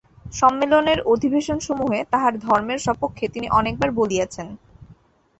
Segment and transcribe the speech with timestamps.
[0.33, 4.47] সম্মেলনের অধিবেশনসমূহে তাঁহার ধর্মের সপক্ষে তিনি অনেকবার বলিয়াছেন।